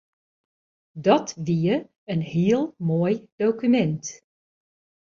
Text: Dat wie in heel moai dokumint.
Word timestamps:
Dat 1.07 1.33
wie 1.45 1.71
in 2.13 2.21
heel 2.35 2.63
moai 2.85 3.15
dokumint. 3.37 4.05